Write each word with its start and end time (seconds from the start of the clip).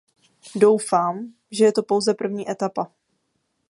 Doufám, 0.55 1.33
že 1.51 1.65
je 1.65 1.71
to 1.71 1.83
pouze 1.83 2.13
první 2.13 2.51
etapa. 2.51 2.91